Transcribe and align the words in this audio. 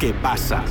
¿Qué 0.00 0.14
pasa? 0.14 0.64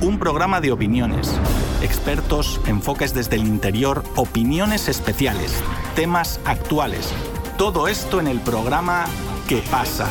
Un 0.00 0.18
programa 0.18 0.60
de 0.60 0.72
opiniones, 0.72 1.40
expertos, 1.82 2.60
enfoques 2.66 3.14
desde 3.14 3.36
el 3.36 3.46
interior, 3.46 4.02
opiniones 4.16 4.88
especiales, 4.88 5.62
temas 5.94 6.40
actuales. 6.44 7.14
Todo 7.56 7.86
esto 7.86 8.18
en 8.18 8.26
el 8.26 8.40
programa 8.40 9.04
¿Qué 9.48 9.62
pasa? 9.70 10.08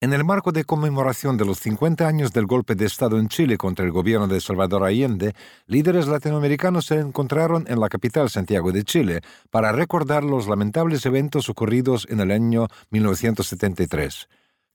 En 0.00 0.12
el 0.12 0.24
marco 0.24 0.50
de 0.50 0.64
conmemoración 0.64 1.36
de 1.36 1.44
los 1.44 1.60
50 1.60 2.04
años 2.04 2.32
del 2.32 2.46
golpe 2.46 2.74
de 2.74 2.86
Estado 2.86 3.20
en 3.20 3.28
Chile 3.28 3.56
contra 3.56 3.84
el 3.84 3.92
gobierno 3.92 4.26
de 4.26 4.40
Salvador 4.40 4.82
Allende, 4.82 5.34
líderes 5.66 6.08
latinoamericanos 6.08 6.86
se 6.86 6.96
encontraron 6.98 7.64
en 7.68 7.78
la 7.78 7.88
capital 7.88 8.28
Santiago 8.28 8.72
de 8.72 8.82
Chile 8.82 9.20
para 9.50 9.70
recordar 9.70 10.24
los 10.24 10.48
lamentables 10.48 11.06
eventos 11.06 11.48
ocurridos 11.48 12.08
en 12.10 12.18
el 12.18 12.32
año 12.32 12.66
1973. 12.90 14.26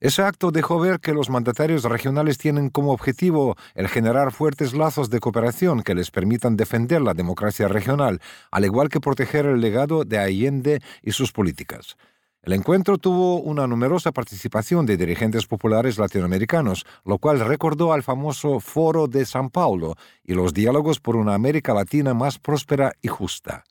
Ese 0.03 0.21
acto 0.21 0.51
dejó 0.51 0.81
ver 0.81 0.99
que 0.99 1.13
los 1.13 1.29
mandatarios 1.29 1.85
regionales 1.85 2.37
tienen 2.37 2.69
como 2.69 2.91
objetivo 2.91 3.55
el 3.73 3.87
generar 3.87 4.33
fuertes 4.33 4.73
lazos 4.73 5.09
de 5.09 5.21
cooperación 5.21 5.81
que 5.81 5.95
les 5.95 6.11
permitan 6.11 6.57
defender 6.57 7.01
la 7.01 7.13
democracia 7.13 7.69
regional, 7.69 8.19
al 8.51 8.65
igual 8.65 8.89
que 8.89 8.99
proteger 8.99 9.45
el 9.45 9.61
legado 9.61 10.03
de 10.03 10.17
Allende 10.17 10.81
y 11.03 11.13
sus 11.13 11.31
políticas. 11.31 11.95
El 12.41 12.51
encuentro 12.51 12.97
tuvo 12.97 13.39
una 13.39 13.65
numerosa 13.65 14.11
participación 14.11 14.85
de 14.85 14.97
dirigentes 14.97 15.47
populares 15.47 15.97
latinoamericanos, 15.97 16.85
lo 17.05 17.17
cual 17.17 17.39
recordó 17.39 17.93
al 17.93 18.03
famoso 18.03 18.59
Foro 18.59 19.07
de 19.07 19.25
San 19.25 19.49
Paulo 19.49 19.95
y 20.21 20.33
los 20.33 20.53
diálogos 20.53 20.99
por 20.99 21.15
una 21.15 21.33
América 21.33 21.73
Latina 21.73 22.13
más 22.13 22.39
próspera 22.39 22.91
y 23.01 23.07
justa. 23.07 23.63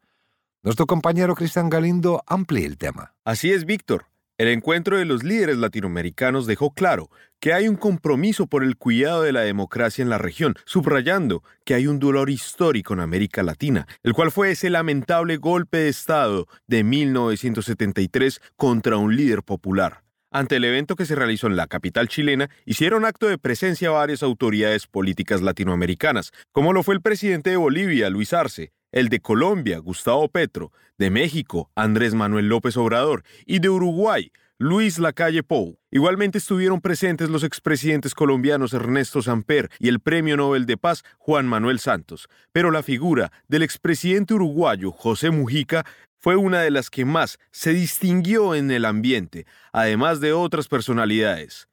Nuestro 0.62 0.87
compañero 0.87 1.35
Cristian 1.35 1.69
Galindo 1.69 2.23
amplía 2.27 2.66
el 2.66 2.79
tema. 2.79 3.12
Así 3.23 3.52
es, 3.52 3.66
Víctor. 3.66 4.07
El 4.42 4.48
encuentro 4.48 4.98
de 4.98 5.05
los 5.05 5.23
líderes 5.23 5.59
latinoamericanos 5.59 6.48
dejó 6.48 6.74
claro 6.74 7.10
que 7.38 7.52
hay 7.52 7.69
un 7.69 7.77
compromiso 7.77 8.48
por 8.48 8.65
el 8.65 8.77
cuidado 8.77 9.23
de 9.23 9.30
la 9.30 9.42
democracia 9.42 10.02
en 10.02 10.10
la 10.10 10.18
región, 10.18 10.56
subrayando 10.65 11.45
que 11.65 11.74
hay 11.74 11.87
un 11.87 12.01
dolor 12.01 12.29
histórico 12.29 12.93
en 12.93 12.99
América 12.99 13.45
Latina, 13.45 13.87
el 14.02 14.15
cual 14.15 14.32
fue 14.32 14.51
ese 14.51 14.68
lamentable 14.68 15.37
golpe 15.37 15.79
de 15.79 15.90
Estado 15.90 16.49
de 16.66 16.82
1973 16.82 18.40
contra 18.57 18.96
un 18.96 19.15
líder 19.15 19.45
popular. 19.45 20.02
Ante 20.32 20.56
el 20.56 20.65
evento 20.65 20.96
que 20.96 21.06
se 21.06 21.15
realizó 21.15 21.46
en 21.46 21.54
la 21.54 21.68
capital 21.68 22.09
chilena, 22.09 22.51
hicieron 22.65 23.04
acto 23.04 23.29
de 23.29 23.38
presencia 23.38 23.90
varias 23.90 24.24
autoridades 24.24 24.88
políticas 24.88 25.40
latinoamericanas, 25.40 26.32
como 26.51 26.73
lo 26.73 26.82
fue 26.82 26.96
el 26.96 27.01
presidente 27.01 27.51
de 27.51 27.59
Bolivia, 27.59 28.10
Luis 28.10 28.32
Arce, 28.32 28.73
el 28.93 29.09
de 29.09 29.21
Colombia, 29.21 29.79
Gustavo 29.79 30.29
Petro, 30.29 30.71
de 30.98 31.10
México, 31.10 31.71
Andrés 31.74 32.15
Manuel 32.15 32.48
López 32.48 32.76
Obrador, 32.76 33.24
y 33.46 33.59
de 33.59 33.71
Uruguay, 33.71 34.30
Luis 34.59 35.01
Lacalle 35.01 35.43
Pou. 35.43 35.79
Igualmente 35.90 36.38
estuvieron 36.38 36.80
presentes 36.80 37.29
los 37.29 37.43
expresidentes 37.43 38.15
colombianos 38.15 38.73
Ernesto 38.73 39.21
Samper 39.21 39.68
y 39.80 39.88
el 39.88 39.99
Premio 39.99 40.37
Nobel 40.37 40.66
de 40.66 40.76
Paz 40.76 41.02
Juan 41.18 41.49
Manuel 41.49 41.80
Santos. 41.80 42.29
Pero 42.52 42.71
la 42.71 42.84
figura 42.84 43.32
del 43.49 43.62
expresidente 43.62 44.34
uruguayo 44.34 44.93
José 44.93 45.30
Mujica 45.30 45.84
fue 46.16 46.37
una 46.37 46.60
de 46.60 46.71
las 46.71 46.90
que 46.90 47.04
más 47.04 47.38
se 47.51 47.73
distinguió 47.73 48.54
en 48.54 48.71
el 48.71 48.84
ambiente, 48.84 49.46
además 49.73 50.21
de 50.21 50.32
otras 50.32 50.68
personalidades. 50.68 51.66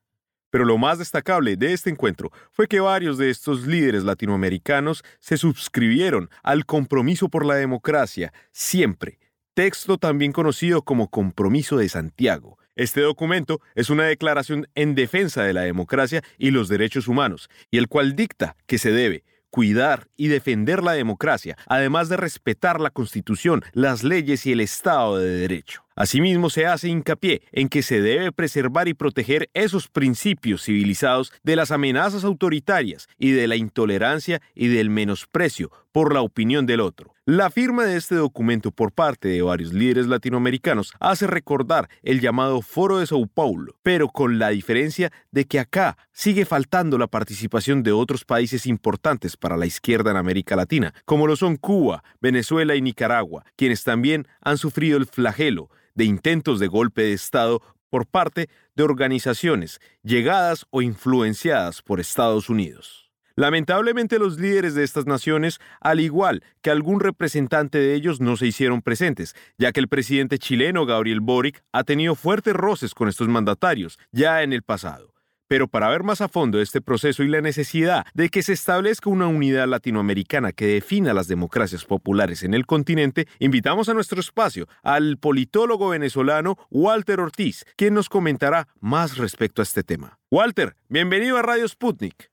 Pero 0.50 0.66
lo 0.66 0.78
más 0.78 0.98
destacable 1.00 1.56
de 1.58 1.74
este 1.74 1.90
encuentro 1.90 2.32
fue 2.52 2.68
que 2.68 2.80
varios 2.80 3.18
de 3.18 3.30
estos 3.30 3.68
líderes 3.68 4.04
latinoamericanos 4.04 5.04
se 5.20 5.38
suscribieron 5.38 6.30
al 6.44 6.66
compromiso 6.66 7.30
por 7.30 7.46
la 7.46 7.56
democracia, 7.56 8.34
siempre, 8.52 9.20
texto 9.54 9.98
también 9.98 10.32
conocido 10.32 10.84
como 10.84 11.10
Compromiso 11.10 11.78
de 11.78 11.90
Santiago. 11.90 12.58
Este 12.76 13.02
documento 13.02 13.60
es 13.76 13.90
una 13.90 14.06
declaración 14.06 14.68
en 14.74 14.96
defensa 14.96 15.44
de 15.44 15.54
la 15.54 15.62
democracia 15.62 16.24
y 16.38 16.52
los 16.52 16.70
derechos 16.70 17.08
humanos, 17.08 17.50
y 17.70 17.78
el 17.78 17.90
cual 17.90 18.16
dicta 18.16 18.56
que 18.68 18.78
se 18.78 18.92
debe 18.92 19.26
cuidar 19.50 20.08
y 20.16 20.28
defender 20.28 20.84
la 20.84 20.94
democracia, 20.94 21.58
además 21.68 22.10
de 22.10 22.18
respetar 22.18 22.80
la 22.80 22.90
Constitución, 22.90 23.64
las 23.74 24.04
leyes 24.04 24.46
y 24.46 24.52
el 24.52 24.62
Estado 24.62 25.18
de 25.18 25.30
Derecho. 25.30 25.84
Asimismo, 25.96 26.50
se 26.50 26.66
hace 26.66 26.88
hincapié 26.88 27.42
en 27.52 27.68
que 27.68 27.84
se 27.84 28.02
debe 28.02 28.32
preservar 28.32 28.88
y 28.88 28.94
proteger 28.94 29.50
esos 29.54 29.90
principios 29.90 30.64
civilizados 30.64 31.34
de 31.44 31.58
las 31.58 31.72
amenazas 31.72 32.24
autoritarias 32.24 33.08
y 33.18 33.32
de 33.32 33.48
la 33.48 33.58
intolerancia 33.58 34.42
y 34.56 34.70
del 34.70 34.90
menosprecio 34.90 35.72
por 35.92 36.14
la 36.14 36.22
opinión 36.22 36.66
del 36.66 36.80
otro. 36.80 37.14
La 37.32 37.52
firma 37.52 37.86
de 37.86 37.96
este 37.96 38.16
documento 38.16 38.72
por 38.72 38.92
parte 38.92 39.28
de 39.28 39.44
varios 39.44 39.72
líderes 39.72 40.08
latinoamericanos 40.08 40.94
hace 41.00 41.28
recordar 41.28 41.88
el 42.02 42.22
llamado 42.22 42.64
Foro 42.64 42.98
de 42.98 43.06
Sao 43.06 43.28
Paulo, 43.28 43.76
pero 43.84 44.08
con 44.08 44.40
la 44.40 44.50
diferencia 44.50 45.12
de 45.30 45.46
que 45.46 45.60
acá 45.60 45.96
sigue 46.12 46.44
faltando 46.46 46.98
la 46.98 47.06
participación 47.06 47.84
de 47.84 47.92
otros 47.92 48.26
países 48.26 48.66
importantes 48.66 49.38
para 49.38 49.58
la 49.58 49.68
izquierda 49.68 50.10
en 50.10 50.18
América 50.18 50.56
Latina, 50.56 50.92
como 51.06 51.28
lo 51.28 51.36
son 51.36 51.58
Cuba, 51.58 52.04
Venezuela 52.20 52.74
y 52.74 52.82
Nicaragua, 52.82 53.46
quienes 53.56 53.84
también 53.84 54.28
han 54.42 54.58
sufrido 54.58 54.98
el 54.98 55.06
flagelo 55.06 55.70
de 55.94 56.06
intentos 56.06 56.60
de 56.60 56.66
golpe 56.66 57.04
de 57.04 57.14
Estado 57.14 57.62
por 57.92 58.08
parte 58.08 58.50
de 58.76 58.84
organizaciones 58.84 59.80
llegadas 60.02 60.66
o 60.72 60.82
influenciadas 60.82 61.84
por 61.84 62.00
Estados 62.00 62.50
Unidos. 62.50 63.09
Lamentablemente 63.40 64.20
los 64.20 64.38
líderes 64.38 64.76
de 64.76 64.84
estas 64.84 65.06
naciones, 65.06 65.62
al 65.80 66.02
igual 66.02 66.44
que 66.62 66.72
algún 66.72 67.00
representante 67.00 67.78
de 67.78 67.94
ellos, 67.94 68.20
no 68.20 68.36
se 68.36 68.48
hicieron 68.48 68.82
presentes, 68.82 69.34
ya 69.58 69.72
que 69.72 69.80
el 69.80 69.88
presidente 69.88 70.38
chileno 70.38 70.86
Gabriel 70.86 71.22
Boric 71.22 71.64
ha 71.72 71.86
tenido 71.86 72.16
fuertes 72.16 72.54
roces 72.54 72.94
con 72.94 73.08
estos 73.08 73.30
mandatarios 73.30 73.98
ya 74.12 74.44
en 74.44 74.52
el 74.52 74.62
pasado. 74.62 75.14
Pero 75.48 75.70
para 75.70 75.88
ver 75.88 76.04
más 76.04 76.20
a 76.20 76.28
fondo 76.28 76.60
este 76.60 76.82
proceso 76.82 77.24
y 77.24 77.30
la 77.30 77.40
necesidad 77.40 78.06
de 78.14 78.28
que 78.28 78.44
se 78.44 78.52
establezca 78.52 79.10
una 79.10 79.28
unidad 79.28 79.70
latinoamericana 79.70 80.52
que 80.52 80.68
defina 80.68 81.14
las 81.14 81.30
democracias 81.30 81.86
populares 81.86 82.44
en 82.44 82.54
el 82.54 82.66
continente, 82.66 83.26
invitamos 83.40 83.88
a 83.88 83.94
nuestro 83.94 84.20
espacio 84.20 84.68
al 84.84 85.18
politólogo 85.18 85.88
venezolano 85.88 86.58
Walter 86.70 87.22
Ortiz, 87.22 87.64
quien 87.78 87.94
nos 87.94 88.10
comentará 88.10 88.68
más 88.82 89.16
respecto 89.16 89.62
a 89.62 89.64
este 89.64 89.82
tema. 89.82 90.20
Walter, 90.30 90.76
bienvenido 90.90 91.38
a 91.38 91.42
Radio 91.42 91.66
Sputnik. 91.70 92.29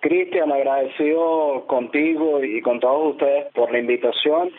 Cristian, 0.00 0.52
agradecido 0.52 1.66
contigo 1.66 2.42
y 2.42 2.60
con 2.62 2.80
todos 2.80 3.12
ustedes 3.12 3.52
por 3.54 3.72
la 3.72 3.78
invitación 3.78 4.50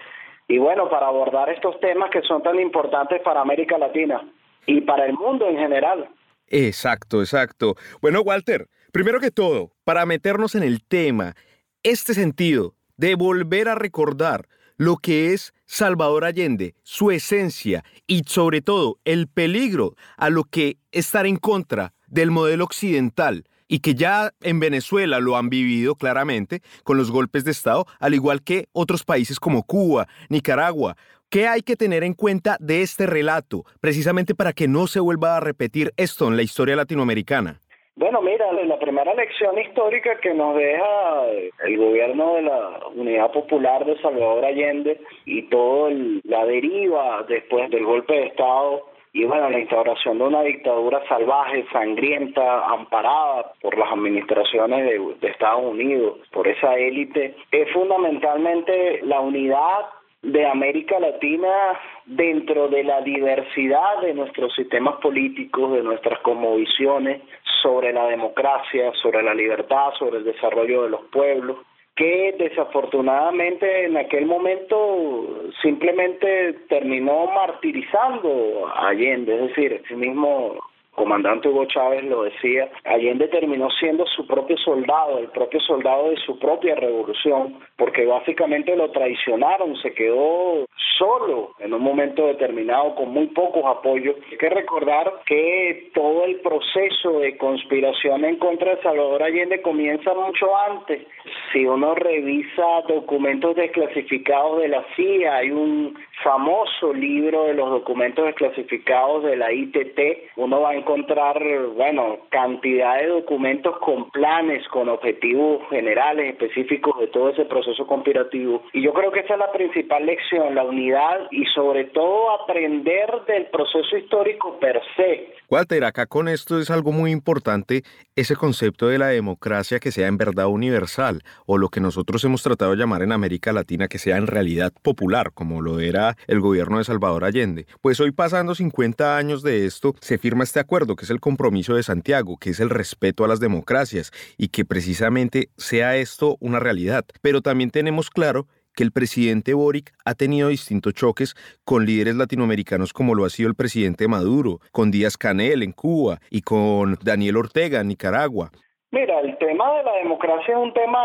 y 0.49 0.57
bueno, 0.57 0.89
para 0.89 1.07
abordar 1.07 1.49
estos 1.49 1.79
temas 1.79 2.09
que 2.09 2.23
son 2.23 2.41
tan 2.41 2.59
importantes 2.59 3.21
para 3.21 3.41
América 3.41 3.77
Latina 3.77 4.27
y 4.65 4.81
para 4.81 5.05
el 5.05 5.13
mundo 5.13 5.47
en 5.47 5.57
general. 5.57 6.09
Exacto, 6.47 7.21
exacto. 7.21 7.75
Bueno, 8.01 8.21
Walter, 8.21 8.67
primero 8.91 9.19
que 9.19 9.29
todo, 9.29 9.71
para 9.83 10.07
meternos 10.07 10.55
en 10.55 10.63
el 10.63 10.83
tema, 10.83 11.35
este 11.83 12.15
sentido 12.15 12.73
de 12.97 13.13
volver 13.13 13.69
a 13.69 13.75
recordar 13.75 14.47
lo 14.75 14.97
que 14.97 15.33
es 15.33 15.53
Salvador 15.65 16.25
Allende, 16.25 16.73
su 16.81 17.11
esencia 17.11 17.83
y 18.07 18.23
sobre 18.25 18.61
todo 18.61 18.97
el 19.05 19.27
peligro 19.27 19.93
a 20.17 20.31
lo 20.31 20.45
que 20.45 20.77
estar 20.91 21.27
en 21.27 21.37
contra 21.37 21.93
del 22.07 22.31
modelo 22.31 22.63
occidental 22.63 23.43
y 23.69 23.79
que 23.79 23.93
ya 23.93 24.31
en 24.41 24.59
Venezuela 24.59 25.19
lo 25.19 25.37
han 25.37 25.49
vivido 25.49 25.95
claramente 25.95 26.59
con 26.83 26.97
los 26.97 27.11
golpes 27.11 27.45
de 27.45 27.51
Estado, 27.51 27.85
al 28.01 28.13
igual 28.13 28.43
que 28.43 28.65
otros 28.73 29.05
países 29.05 29.39
como 29.39 29.63
Cuba, 29.63 30.07
Nicaragua. 30.27 30.95
¿Qué 31.29 31.47
hay 31.47 31.61
que 31.61 31.75
tener 31.75 32.03
en 32.03 32.15
cuenta 32.15 32.57
de 32.59 32.81
este 32.81 33.05
relato, 33.05 33.63
precisamente 33.79 34.33
para 34.33 34.51
que 34.51 34.67
no 34.67 34.87
se 34.87 34.99
vuelva 34.99 35.37
a 35.37 35.39
repetir 35.39 35.91
esto 35.95 36.27
en 36.27 36.35
la 36.35 36.41
historia 36.41 36.75
latinoamericana? 36.75 37.61
Bueno, 37.95 38.21
mira, 38.21 38.51
la 38.53 38.79
primera 38.79 39.13
lección 39.13 39.59
histórica 39.59 40.19
que 40.21 40.33
nos 40.33 40.55
deja 40.55 41.25
el 41.65 41.77
gobierno 41.77 42.35
de 42.35 42.41
la 42.43 42.79
Unidad 42.95 43.31
Popular 43.31 43.85
de 43.85 44.01
Salvador 44.01 44.45
Allende 44.45 45.01
y 45.25 45.43
toda 45.49 45.91
la 46.23 46.45
deriva 46.45 47.25
después 47.27 47.69
del 47.69 47.83
golpe 47.83 48.13
de 48.13 48.27
Estado 48.27 48.85
y 49.11 49.25
bueno, 49.25 49.49
la 49.49 49.59
instauración 49.59 50.19
de 50.19 50.23
una 50.23 50.43
dictadura 50.43 51.01
salvaje, 51.07 51.65
sangrienta, 51.71 52.65
amparada 52.67 53.53
por 53.61 53.77
las 53.77 53.91
administraciones 53.91 54.85
de, 55.19 55.27
Estados 55.27 55.63
Unidos, 55.63 56.19
por 56.31 56.47
esa 56.47 56.75
élite, 56.75 57.35
es 57.51 57.71
fundamentalmente 57.71 59.01
la 59.03 59.19
unidad 59.19 59.85
de 60.21 60.45
América 60.45 60.99
Latina 60.99 61.79
dentro 62.05 62.67
de 62.67 62.83
la 62.83 63.01
diversidad 63.01 64.01
de 64.01 64.13
nuestros 64.13 64.53
sistemas 64.53 64.95
políticos, 64.97 65.71
de 65.73 65.81
nuestras 65.81 66.19
cosmovisiones 66.19 67.21
sobre 67.63 67.93
la 67.93 68.05
democracia, 68.07 68.91
sobre 69.01 69.23
la 69.23 69.33
libertad, 69.33 69.91
sobre 69.97 70.17
el 70.17 70.25
desarrollo 70.25 70.83
de 70.83 70.89
los 70.89 71.01
pueblos, 71.05 71.57
que 71.99 72.33
desafortunadamente 72.39 73.83
en 73.83 73.97
aquel 73.97 74.25
momento 74.25 75.51
simplemente 75.61 76.53
terminó 76.69 77.25
martirizando 77.25 78.71
a 78.73 78.87
Allende, 78.87 79.35
es 79.35 79.41
decir, 79.49 79.83
el 79.89 79.97
mismo 79.97 80.55
comandante 80.99 81.47
Hugo 81.47 81.63
Chávez 81.63 82.03
lo 82.03 82.23
decía, 82.23 82.69
Allende 82.83 83.29
terminó 83.29 83.69
siendo 83.79 84.05
su 84.05 84.27
propio 84.27 84.57
soldado, 84.57 85.17
el 85.19 85.29
propio 85.29 85.61
soldado 85.61 86.09
de 86.09 86.17
su 86.17 86.37
propia 86.37 86.75
revolución, 86.75 87.55
porque 87.77 88.05
básicamente 88.05 88.75
lo 88.75 88.91
traicionaron, 88.91 89.77
se 89.77 89.93
quedó 89.93 90.65
solo 90.97 91.51
en 91.59 91.73
un 91.73 91.81
momento 91.81 92.27
determinado 92.27 92.95
con 92.95 93.13
muy 93.13 93.27
pocos 93.27 93.63
apoyos. 93.65 94.17
Hay 94.29 94.37
que 94.37 94.49
recordar 94.49 95.21
que 95.25 95.89
todo 95.93 96.25
el 96.25 96.41
proceso 96.41 97.19
de 97.19 97.37
conspiración 97.37 98.25
en 98.25 98.35
contra 98.35 98.75
de 98.75 98.81
Salvador 98.81 99.23
Allende 99.23 99.61
comienza 99.61 100.13
mucho 100.13 100.47
antes. 100.57 101.07
Si 101.53 101.65
uno 101.65 101.95
revisa 101.95 102.81
documentos 102.89 103.55
desclasificados 103.55 104.59
de 104.59 104.67
la 104.67 104.83
CIA, 104.97 105.37
hay 105.37 105.51
un 105.51 105.97
famoso 106.23 106.93
libro 106.93 107.45
de 107.45 107.53
los 107.53 107.69
documentos 107.69 108.25
desclasificados 108.25 109.23
de 109.23 109.37
la 109.37 109.53
ITT, 109.53 109.99
uno 110.35 110.59
va 110.59 110.71
a 110.71 110.75
encontrar, 110.89 111.37
bueno, 111.75 112.17
cantidad 112.29 112.97
de 112.99 113.07
documentos 113.07 113.77
con 113.79 114.09
planes, 114.09 114.67
con 114.69 114.89
objetivos 114.89 115.61
generales, 115.69 116.33
específicos 116.33 116.99
de 116.99 117.07
todo 117.07 117.29
ese 117.29 117.45
proceso 117.45 117.85
conspirativo. 117.85 118.63
Y 118.73 118.81
yo 118.81 118.91
creo 118.93 119.11
que 119.11 119.19
esa 119.19 119.33
es 119.33 119.39
la 119.39 119.51
principal 119.51 120.05
lección, 120.05 120.55
la 120.55 120.63
unidad 120.63 121.27
y 121.29 121.45
sobre 121.53 121.85
todo 121.85 122.31
aprender 122.41 123.11
del 123.27 123.45
proceso 123.47 123.97
histórico 123.97 124.57
per 124.59 124.81
se. 124.95 125.33
Walter, 125.49 125.83
acá 125.83 126.05
con 126.05 126.27
esto 126.27 126.59
es 126.59 126.69
algo 126.71 126.91
muy 126.91 127.11
importante, 127.11 127.83
ese 128.15 128.35
concepto 128.35 128.87
de 128.87 128.97
la 128.97 129.07
democracia 129.07 129.79
que 129.79 129.91
sea 129.91 130.07
en 130.07 130.17
verdad 130.17 130.47
universal, 130.47 131.21
o 131.45 131.57
lo 131.57 131.69
que 131.69 131.81
nosotros 131.81 132.23
hemos 132.23 132.43
tratado 132.43 132.71
de 132.71 132.77
llamar 132.77 133.01
en 133.01 133.11
América 133.11 133.53
Latina 133.53 133.87
que 133.87 133.97
sea 133.97 134.17
en 134.17 134.27
realidad 134.27 134.71
popular, 134.81 135.31
como 135.33 135.61
lo 135.61 135.79
era 135.79 136.15
el 136.27 136.39
gobierno 136.39 136.77
de 136.77 136.83
Salvador 136.83 137.25
Allende. 137.25 137.65
Pues 137.81 137.99
hoy 137.99 138.11
pasando 138.11 138.55
50 138.55 139.17
años 139.17 139.41
de 139.43 139.65
esto, 139.65 139.95
se 139.99 140.17
firma 140.17 140.43
este 140.43 140.59
acuerdo, 140.59 140.78
que 140.87 141.05
es 141.05 141.11
el 141.11 141.19
compromiso 141.19 141.75
de 141.75 141.83
Santiago, 141.83 142.37
que 142.37 142.51
es 142.51 142.59
el 142.59 142.69
respeto 142.69 143.23
a 143.23 143.27
las 143.27 143.39
democracias, 143.39 144.11
y 144.37 144.49
que 144.49 144.65
precisamente 144.65 145.49
sea 145.57 145.97
esto 145.97 146.37
una 146.39 146.59
realidad. 146.59 147.05
Pero 147.21 147.41
también 147.41 147.71
tenemos 147.71 148.09
claro 148.09 148.47
que 148.75 148.83
el 148.83 148.91
presidente 148.91 149.53
Boric 149.53 149.91
ha 150.05 150.15
tenido 150.15 150.49
distintos 150.49 150.93
choques 150.93 151.35
con 151.65 151.85
líderes 151.85 152.15
latinoamericanos 152.15 152.93
como 152.93 153.13
lo 153.13 153.25
ha 153.25 153.29
sido 153.29 153.49
el 153.49 153.55
presidente 153.55 154.07
Maduro, 154.07 154.59
con 154.71 154.91
Díaz 154.91 155.17
Canel 155.17 155.63
en 155.63 155.73
Cuba 155.73 156.19
y 156.29 156.41
con 156.41 156.97
Daniel 157.03 157.37
Ortega 157.37 157.81
en 157.81 157.89
Nicaragua. 157.89 158.51
Mira, 158.91 159.19
el 159.19 159.37
tema 159.37 159.71
de 159.77 159.83
la 159.83 159.93
democracia 160.01 160.55
es 160.55 160.59
un 160.59 160.73
tema 160.73 160.99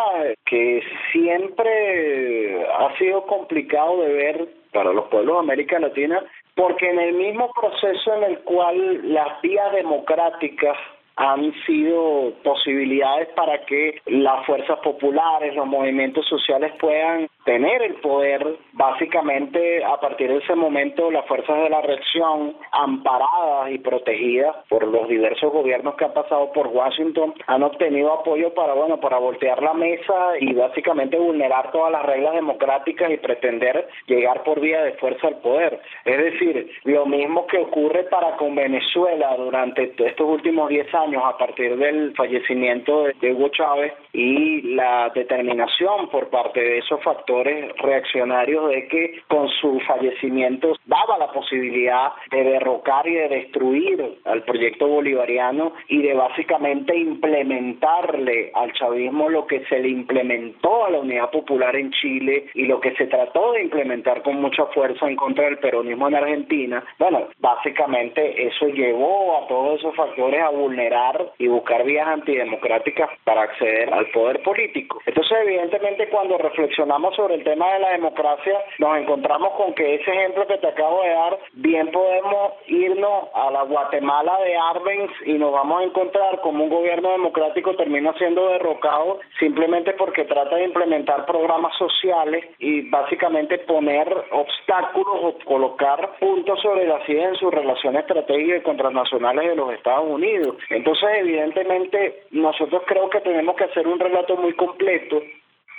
que 0.46 0.82
siempre 1.12 2.64
ha 2.64 2.96
sido 2.96 3.26
complicado 3.26 4.02
de 4.02 4.12
ver 4.12 4.48
para 4.72 4.92
los 4.92 5.06
pueblos 5.08 5.36
de 5.36 5.40
América 5.40 5.78
Latina, 5.78 6.22
porque 6.54 6.90
en 6.90 7.00
el 7.00 7.14
mismo 7.14 7.50
proceso 7.52 8.14
en 8.14 8.24
el 8.24 8.38
cual 8.40 9.12
las 9.12 9.40
vías 9.42 9.72
democráticas 9.72 10.76
han 11.16 11.52
sido 11.64 12.32
posibilidades 12.42 13.28
para 13.36 13.64
que 13.66 14.00
las 14.06 14.44
fuerzas 14.46 14.78
populares, 14.80 15.54
los 15.54 15.66
movimientos 15.66 16.26
sociales 16.26 16.72
puedan 16.80 17.28
tener 17.44 17.82
el 17.82 17.94
poder. 17.96 18.56
Básicamente, 18.72 19.84
a 19.84 19.98
partir 20.00 20.28
de 20.28 20.38
ese 20.38 20.54
momento, 20.54 21.10
las 21.10 21.26
fuerzas 21.26 21.56
de 21.62 21.70
la 21.70 21.80
reacción, 21.80 22.56
amparadas 22.72 23.70
y 23.70 23.78
protegidas 23.78 24.56
por 24.68 24.86
los 24.86 25.08
diversos 25.08 25.52
gobiernos 25.52 25.94
que 25.94 26.04
han 26.04 26.12
pasado 26.12 26.50
por 26.52 26.68
Washington, 26.68 27.34
han 27.46 27.62
obtenido 27.62 28.12
apoyo 28.12 28.52
para, 28.54 28.74
bueno, 28.74 28.98
para 28.98 29.18
voltear 29.18 29.62
la 29.62 29.74
mesa 29.74 30.38
y 30.40 30.54
básicamente 30.54 31.18
vulnerar 31.18 31.70
todas 31.70 31.92
las 31.92 32.04
reglas 32.04 32.34
democráticas 32.34 33.10
y 33.10 33.16
pretender 33.18 33.88
llegar 34.06 34.42
por 34.42 34.60
vía 34.60 34.82
de 34.82 34.92
fuerza 34.94 35.28
al 35.28 35.36
poder. 35.36 35.80
Es 36.04 36.18
decir, 36.18 36.70
lo 36.84 37.06
mismo 37.06 37.46
que 37.46 37.58
ocurre 37.58 38.04
para 38.04 38.36
con 38.36 38.54
Venezuela 38.54 39.36
durante 39.36 39.92
estos 39.96 40.28
últimos 40.28 40.68
10 40.68 40.94
años 40.94 41.22
a 41.24 41.36
partir 41.38 41.76
del 41.76 42.14
fallecimiento 42.14 43.04
de 43.20 43.32
Hugo 43.32 43.48
Chávez 43.48 43.92
y 44.12 44.74
la 44.74 45.10
determinación 45.14 46.08
por 46.08 46.28
parte 46.28 46.60
de 46.60 46.78
esos 46.78 47.02
factores 47.02 47.33
reaccionarios 47.42 48.70
de 48.70 48.88
que 48.88 49.22
con 49.28 49.48
su 49.48 49.80
fallecimiento 49.80 50.76
daba 50.86 51.18
la 51.18 51.32
posibilidad 51.32 52.12
de 52.30 52.44
derrocar 52.44 53.06
y 53.06 53.14
de 53.14 53.28
destruir 53.28 54.18
al 54.24 54.42
proyecto 54.42 54.86
bolivariano 54.86 55.72
y 55.88 56.02
de 56.02 56.14
básicamente 56.14 56.96
implementarle 56.96 58.50
al 58.54 58.72
chavismo 58.72 59.28
lo 59.28 59.46
que 59.46 59.64
se 59.66 59.78
le 59.78 59.88
implementó 59.88 60.84
a 60.84 60.90
la 60.90 60.98
Unidad 60.98 61.30
Popular 61.30 61.74
en 61.76 61.90
Chile 61.90 62.46
y 62.54 62.66
lo 62.66 62.80
que 62.80 62.94
se 62.96 63.06
trató 63.06 63.52
de 63.52 63.62
implementar 63.62 64.22
con 64.22 64.40
mucha 64.40 64.66
fuerza 64.66 65.08
en 65.08 65.16
contra 65.16 65.44
del 65.44 65.58
peronismo 65.58 66.08
en 66.08 66.14
Argentina. 66.16 66.84
Bueno, 66.98 67.28
básicamente 67.38 68.46
eso 68.46 68.66
llevó 68.68 69.38
a 69.38 69.48
todos 69.48 69.80
esos 69.80 69.94
factores 69.96 70.40
a 70.42 70.50
vulnerar 70.50 71.32
y 71.38 71.48
buscar 71.48 71.84
vías 71.84 72.06
antidemocráticas 72.06 73.10
para 73.24 73.42
acceder 73.42 73.92
al 73.92 74.06
poder 74.10 74.42
político. 74.42 75.00
Entonces, 75.06 75.38
evidentemente, 75.42 76.08
cuando 76.08 76.38
reflexionamos 76.38 77.14
sobre 77.16 77.23
el 77.32 77.44
tema 77.44 77.72
de 77.74 77.80
la 77.80 77.90
democracia, 77.90 78.58
nos 78.78 78.98
encontramos 78.98 79.52
con 79.54 79.74
que 79.74 79.94
ese 79.94 80.10
ejemplo 80.10 80.46
que 80.46 80.58
te 80.58 80.68
acabo 80.68 81.02
de 81.02 81.10
dar, 81.10 81.38
bien 81.54 81.90
podemos 81.90 82.52
irnos 82.66 83.28
a 83.34 83.50
la 83.50 83.62
Guatemala 83.62 84.38
de 84.44 84.56
Arbenz 84.56 85.12
y 85.26 85.34
nos 85.34 85.52
vamos 85.52 85.80
a 85.80 85.84
encontrar 85.84 86.40
como 86.40 86.64
un 86.64 86.70
gobierno 86.70 87.10
democrático 87.10 87.74
termina 87.76 88.12
siendo 88.14 88.48
derrocado 88.48 89.20
simplemente 89.38 89.92
porque 89.94 90.24
trata 90.24 90.56
de 90.56 90.64
implementar 90.64 91.26
programas 91.26 91.76
sociales 91.76 92.44
y 92.58 92.88
básicamente 92.88 93.58
poner 93.58 94.08
obstáculos 94.30 95.16
o 95.22 95.38
colocar 95.44 96.18
puntos 96.18 96.60
sobre 96.60 96.86
la 96.86 97.04
silla 97.06 97.28
en 97.28 97.36
su 97.36 97.50
relación 97.50 97.96
estratégica 97.96 98.56
y 98.56 98.76
transnacionales 98.76 99.48
de 99.48 99.56
los 99.56 99.72
Estados 99.72 100.06
Unidos. 100.08 100.56
Entonces, 100.70 101.08
evidentemente, 101.18 102.24
nosotros 102.30 102.82
creo 102.86 103.08
que 103.10 103.20
tenemos 103.20 103.56
que 103.56 103.64
hacer 103.64 103.86
un 103.86 103.98
relato 103.98 104.36
muy 104.36 104.54
completo 104.54 105.22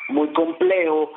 muy 0.07 0.27
complejo 0.33 1.13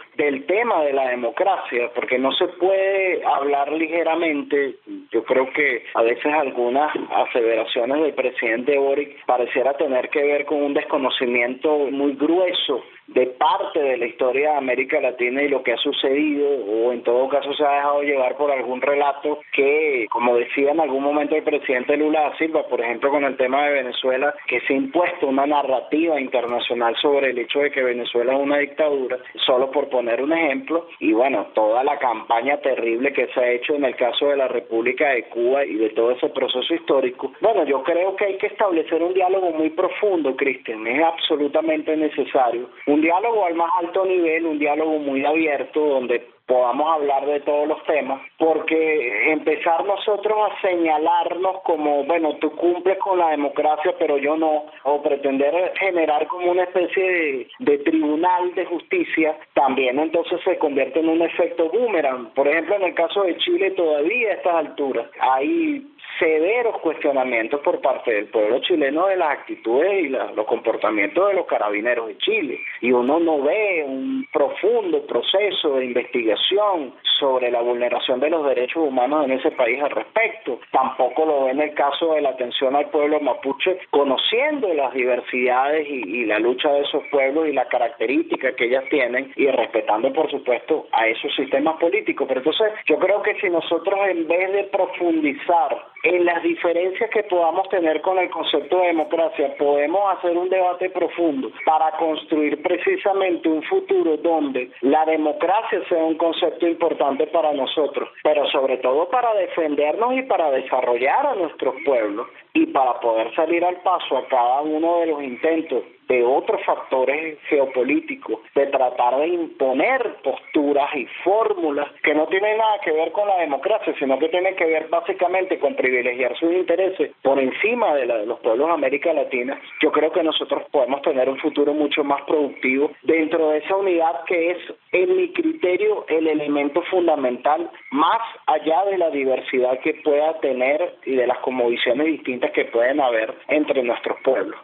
tema 0.58 0.82
de 0.82 0.93
la 0.93 1.08
democracia, 1.10 1.88
porque 1.94 2.19
no 2.19 2.32
se 2.32 2.49
puede 2.49 3.25
hablar 3.25 3.70
ligeramente. 3.70 4.75
Yo 5.12 5.22
creo 5.22 5.49
que 5.52 5.84
a 5.94 6.02
veces 6.02 6.32
algunas 6.34 6.93
aseveraciones 7.10 8.02
del 8.02 8.14
presidente 8.14 8.76
Boric 8.76 9.25
pareciera 9.25 9.75
tener 9.75 10.08
que 10.10 10.20
ver 10.20 10.46
con 10.46 10.60
un 10.60 10.75
desconocimiento 10.75 11.70
muy 11.93 12.14
grueso 12.14 12.82
de 13.19 13.26
parte 13.26 13.81
de 13.81 13.97
la 13.97 14.06
historia 14.06 14.53
de 14.53 14.59
América 14.59 15.00
Latina 15.00 15.43
y 15.43 15.49
lo 15.49 15.65
que 15.65 15.73
ha 15.73 15.76
sucedido, 15.79 16.49
o 16.49 16.93
en 16.93 17.03
todo 17.03 17.29
caso 17.29 17.53
se 17.53 17.65
ha 17.65 17.73
dejado 17.73 18.03
llevar 18.03 18.37
por 18.37 18.53
algún 18.53 18.81
relato 18.81 19.41
que, 19.53 20.06
como 20.09 20.37
decía 20.37 20.70
en 20.70 20.79
algún 20.79 21.03
momento 21.03 21.35
el 21.35 21.43
presidente 21.43 21.97
Lula 21.97 22.20
da 22.20 22.37
Silva, 22.37 22.62
por 22.69 22.81
ejemplo 22.81 23.11
con 23.11 23.25
el 23.25 23.37
tema 23.37 23.65
de 23.65 23.82
Venezuela, 23.82 24.32
que 24.47 24.61
se 24.61 24.73
ha 24.73 24.76
impuesto 24.76 25.26
una 25.26 25.47
narrativa 25.47 26.20
internacional 26.20 26.94
sobre 27.03 27.31
el 27.31 27.38
hecho 27.38 27.59
de 27.59 27.73
que 27.73 27.82
Venezuela 27.82 28.35
es 28.35 28.38
una 28.38 28.59
dictadura, 28.59 29.19
solo 29.44 29.69
por 29.73 29.88
poner 29.88 30.23
un 30.23 30.32
ejemplo, 30.32 30.87
y 31.00 31.12
bueno, 31.12 31.49
toda 31.55 31.82
la 31.82 31.99
campaña 31.99 32.59
terrible 32.59 33.12
que 33.12 33.26
se 33.35 33.41
ha 33.41 33.50
hecho 33.50 33.75
en 33.75 33.85
el 33.85 33.97
caso 33.97 34.29
de 34.29 34.37
la 34.37 34.47
República 34.47 35.09
de 35.09 35.25
Cuba 35.25 35.64
y 35.64 35.75
de 35.75 35.91
todo 35.91 36.12
ese 36.12 36.29
proceso 36.29 36.73
histórico. 36.73 37.32
Bueno, 37.41 37.64
yo 37.64 37.82
creo 37.82 38.14
que 38.14 38.26
hay 38.26 38.38
que 38.38 38.47
establecer 38.47 39.03
un 39.03 39.14
diálogo 39.14 39.50
muy 39.50 39.71
profundo, 39.71 40.37
Cristian, 40.37 40.87
es 40.87 41.03
absolutamente 41.03 41.97
necesario 41.97 42.69
un 42.87 43.08
diálogo 43.09 43.47
al 43.47 43.55
más 43.55 43.71
alto 43.79 44.05
nivel, 44.05 44.45
un 44.45 44.59
diálogo 44.59 44.99
muy 44.99 45.25
abierto 45.25 45.81
donde 45.81 46.27
podamos 46.47 46.91
hablar 46.95 47.27
de 47.27 47.41
todos 47.41 47.69
los 47.69 47.83
temas, 47.85 48.21
porque 48.38 49.33
empezar 49.33 49.85
nosotros 49.85 50.37
a 50.50 50.61
señalarnos 50.61 51.61
como, 51.62 52.05
bueno, 52.05 52.37
tú 52.37 52.50
cumples 52.53 52.99
con 52.99 53.19
la 53.19 53.31
democracia, 53.31 53.95
pero 53.99 54.17
yo 54.19 54.37
no, 54.37 54.65
o 54.85 55.03
pretender 55.03 55.73
generar 55.79 56.27
como 56.27 56.50
una 56.50 56.65
especie 56.65 57.03
de, 57.03 57.49
de 57.61 57.79
tribunal 57.79 58.55
de 58.55 58.65
justicia, 58.67 59.37
también 59.55 59.99
entonces 59.99 60.41
se 60.45 60.59
convierte 60.59 61.00
en 61.00 61.09
un 61.09 61.23
efecto 61.23 61.71
boomerang. 61.71 62.33
Por 62.35 62.49
ejemplo, 62.49 62.77
en 62.77 62.83
el 62.83 62.95
caso 62.95 63.23
de 63.23 63.37
Chile 63.38 63.71
todavía 63.73 64.31
a 64.31 64.35
estas 64.35 64.55
alturas 64.55 65.07
hay 65.21 65.87
severos 66.18 66.78
cuestionamientos 66.80 67.60
por 67.60 67.80
parte 67.80 68.12
del 68.12 68.26
pueblo 68.26 68.60
chileno 68.60 69.06
de 69.06 69.16
las 69.16 69.30
actitudes 69.30 70.04
y 70.04 70.08
los 70.08 70.46
comportamientos 70.46 71.28
de 71.28 71.34
los 71.34 71.46
carabineros 71.46 72.08
de 72.08 72.18
Chile. 72.18 72.60
Y 72.80 72.92
uno 72.92 73.20
no 73.20 73.42
ve 73.42 73.84
un 73.87 74.26
profundo 74.32 75.06
proceso 75.06 75.76
de 75.76 75.87
investigación 75.87 76.94
sobre 77.18 77.50
la 77.50 77.60
vulneración 77.60 78.20
de 78.20 78.30
los 78.30 78.46
derechos 78.46 78.82
humanos 78.82 79.25
en 79.25 79.32
ese 79.32 79.50
país 79.52 79.82
al 79.82 79.90
respecto. 79.90 80.60
Tampoco 80.70 81.25
lo 81.25 81.44
ve 81.44 81.50
en 81.50 81.60
el 81.60 81.75
caso 81.75 82.14
de 82.14 82.20
la 82.20 82.30
atención 82.30 82.76
al 82.76 82.90
pueblo 82.90 83.20
mapuche, 83.20 83.78
conociendo 83.90 84.72
las 84.75 84.92
diversidades 84.94 85.87
y, 85.88 86.25
la 86.28 86.38
lucha 86.38 86.70
de 86.72 86.82
esos 86.82 87.02
pueblos 87.10 87.48
y 87.48 87.52
las 87.52 87.68
características 87.68 88.54
que 88.54 88.66
ellas 88.66 88.84
tienen 88.90 89.32
y 89.37 89.46
respetando, 89.46 90.12
por 90.12 90.30
supuesto, 90.30 90.87
a 90.92 91.06
esos 91.06 91.34
sistemas 91.34 91.76
políticos. 91.78 92.26
Pero 92.28 92.40
entonces 92.40 92.72
yo 92.87 92.98
creo 92.98 93.22
que 93.22 93.34
si 93.40 93.48
nosotros 93.48 93.98
en 94.08 94.28
vez 94.28 94.52
de 94.52 94.64
profundizar 94.64 95.87
en 96.09 96.25
las 96.25 96.43
diferencias 96.43 97.11
que 97.11 97.23
podamos 97.25 97.69
tener 97.69 98.00
con 98.00 98.19
el 98.19 98.31
concepto 98.31 98.81
de 98.81 98.88
democracia, 98.88 99.55
podemos 99.59 100.00
hacer 100.17 100.37
un 100.38 100.49
debate 100.49 100.88
profundo 100.91 101.50
para 101.67 101.91
construir 101.99 102.62
precisamente 102.62 103.49
un 103.49 103.62
futuro 103.65 104.17
donde 104.17 104.71
la 104.81 105.05
democracia 105.05 105.81
sea 105.88 106.03
un 106.03 106.17
concepto 106.17 106.67
importante 106.67 107.27
para 107.27 107.53
nosotros, 107.53 108.09
pero 108.23 108.47
sobre 108.47 108.79
todo 108.79 109.09
para 109.11 109.35
defendernos 109.35 110.15
y 110.15 110.23
para 110.23 110.50
desarrollar 110.50 111.27
a 111.27 111.35
nuestros 111.35 111.75
pueblos 111.85 112.27
y 112.55 112.67
para 112.67 112.99
poder 113.00 113.35
salir 113.35 113.62
al 113.65 113.77
paso 113.83 114.17
a 114.17 114.27
cada 114.29 114.62
uno 114.62 115.00
de 115.00 115.07
los 115.07 115.23
intentos 115.23 115.83
de 116.09 116.25
otros 116.25 116.61
factores 116.65 117.38
geopolíticos, 117.49 118.41
de 118.55 118.67
tratar 118.67 119.19
de 119.19 119.29
imponer 119.29 120.17
posturas 120.23 120.95
y 120.95 121.07
fórmulas 121.23 121.88
que 122.03 122.15
no 122.15 122.27
tienen 122.27 122.59
nada 122.59 122.81
que 122.83 122.93
ver 122.93 123.12
con 123.12 123.29
la 123.29 123.38
democracia, 123.38 123.95
sino 123.99 124.19
que 124.19 124.29
tienen 124.29 124.57
que 124.57 124.65
ver 124.65 124.88
básicamente 124.88 125.59
con 125.59 125.75
privilegiar 125.75 126.37
sus 126.38 126.53
intereses 126.53 127.12
por 127.23 127.38
encima 127.38 127.95
de, 127.95 128.07
la, 128.07 128.17
de 128.19 128.27
los 128.27 128.41
pueblos 128.41 128.69
de 128.69 128.75
América 128.75 129.12
Latina, 129.12 129.61
yo 129.81 129.93
creo 129.93 130.12
que 130.12 130.23
nosotros 130.23 130.62
podemos 130.71 131.03
tener 131.03 131.29
un 131.29 131.38
futuro 131.38 131.75
mucho 131.75 132.05
más 132.05 132.23
productivo 132.23 132.91
dentro 133.03 133.50
de 133.50 133.59
esa 133.59 133.77
unidad 133.77 134.25
que 134.25 134.53
es, 134.53 134.59
en 134.93 135.17
mi 135.17 135.33
criterio, 135.33 136.07
el 136.09 136.27
elemento 136.27 136.83
fundamental, 136.91 137.71
más 137.91 138.21
allá 138.47 138.85
de 138.87 138.99
la 138.99 139.11
diversidad 139.11 139.79
que 139.81 139.95
pueda 140.05 140.38
tener 140.41 140.97
y 141.05 141.17
de 141.17 141.27
las 141.27 141.38
conmovisiones 141.38 142.07
distintas 142.07 142.50
que 142.53 142.67
pueden 142.67 143.00
haber 143.00 143.35
entre 143.49 143.83
nuestros 143.83 144.19
pueblos. 144.23 144.59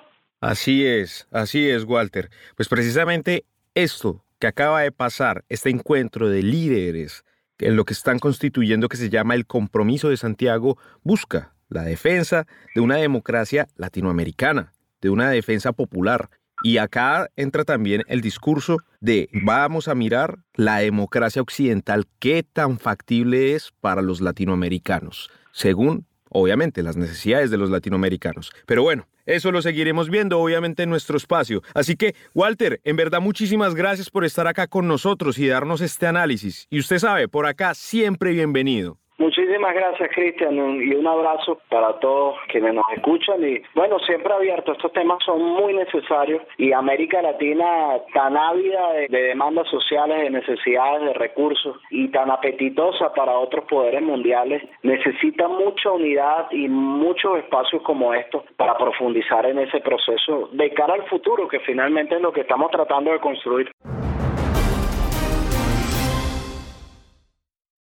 Así 0.44 0.84
es, 0.84 1.26
así 1.30 1.70
es, 1.70 1.84
Walter. 1.84 2.28
Pues 2.54 2.68
precisamente 2.68 3.46
esto 3.74 4.26
que 4.38 4.46
acaba 4.46 4.82
de 4.82 4.92
pasar, 4.92 5.42
este 5.48 5.70
encuentro 5.70 6.28
de 6.28 6.42
líderes 6.42 7.24
en 7.60 7.76
lo 7.76 7.86
que 7.86 7.94
están 7.94 8.18
constituyendo 8.18 8.90
que 8.90 8.98
se 8.98 9.08
llama 9.08 9.36
el 9.36 9.46
Compromiso 9.46 10.10
de 10.10 10.18
Santiago, 10.18 10.76
busca 11.02 11.54
la 11.70 11.82
defensa 11.82 12.46
de 12.74 12.82
una 12.82 12.96
democracia 12.96 13.68
latinoamericana, 13.76 14.74
de 15.00 15.08
una 15.08 15.30
defensa 15.30 15.72
popular. 15.72 16.28
Y 16.62 16.76
acá 16.76 17.30
entra 17.36 17.64
también 17.64 18.02
el 18.06 18.20
discurso 18.20 18.76
de 19.00 19.30
vamos 19.32 19.88
a 19.88 19.94
mirar 19.94 20.40
la 20.52 20.76
democracia 20.80 21.40
occidental, 21.40 22.04
qué 22.18 22.42
tan 22.42 22.78
factible 22.78 23.54
es 23.54 23.72
para 23.80 24.02
los 24.02 24.20
latinoamericanos, 24.20 25.30
según 25.52 26.06
obviamente 26.28 26.82
las 26.82 26.98
necesidades 26.98 27.50
de 27.50 27.56
los 27.56 27.70
latinoamericanos. 27.70 28.52
Pero 28.66 28.82
bueno, 28.82 29.06
eso 29.26 29.52
lo 29.52 29.62
seguiremos 29.62 30.10
viendo, 30.10 30.38
obviamente, 30.40 30.82
en 30.82 30.90
nuestro 30.90 31.16
espacio. 31.16 31.62
Así 31.74 31.96
que, 31.96 32.14
Walter, 32.34 32.80
en 32.84 32.96
verdad, 32.96 33.20
muchísimas 33.20 33.74
gracias 33.74 34.10
por 34.10 34.24
estar 34.24 34.46
acá 34.46 34.66
con 34.66 34.88
nosotros 34.88 35.38
y 35.38 35.46
darnos 35.48 35.80
este 35.80 36.06
análisis. 36.06 36.66
Y 36.70 36.78
usted 36.78 36.98
sabe, 36.98 37.28
por 37.28 37.46
acá 37.46 37.74
siempre 37.74 38.32
bienvenido. 38.32 39.03
Muchísimas 39.16 39.72
gracias, 39.74 40.10
Cristian, 40.12 40.54
y 40.82 40.92
un 40.92 41.06
abrazo 41.06 41.60
para 41.68 41.92
todos 42.00 42.36
quienes 42.48 42.74
nos 42.74 42.84
escuchan. 42.96 43.44
Y 43.44 43.62
bueno, 43.74 43.98
siempre 44.00 44.32
abierto, 44.32 44.72
estos 44.72 44.92
temas 44.92 45.18
son 45.24 45.40
muy 45.40 45.72
necesarios 45.72 46.42
y 46.58 46.72
América 46.72 47.22
Latina, 47.22 48.00
tan 48.12 48.36
ávida 48.36 48.92
de, 49.08 49.08
demandas 49.08 49.68
sociales, 49.68 50.20
de 50.20 50.30
necesidades, 50.30 51.02
de 51.02 51.12
recursos 51.14 51.76
y 51.90 52.08
tan 52.08 52.28
apetitosa 52.28 53.12
para 53.14 53.38
otros 53.38 53.64
poderes 53.66 54.02
mundiales, 54.02 54.62
necesita 54.82 55.46
mucha 55.46 55.92
unidad 55.92 56.50
y 56.50 56.68
muchos 56.68 57.38
espacios 57.38 57.82
como 57.82 58.12
estos 58.14 58.42
para 58.56 58.76
profundizar 58.76 59.46
en 59.46 59.60
ese 59.60 59.80
proceso 59.80 60.48
de 60.52 60.70
cara 60.74 60.94
al 60.94 61.04
futuro, 61.04 61.46
que 61.46 61.60
finalmente 61.60 62.16
es 62.16 62.20
lo 62.20 62.32
que 62.32 62.40
estamos 62.40 62.68
tratando 62.72 63.12
de 63.12 63.20
construir. 63.20 63.70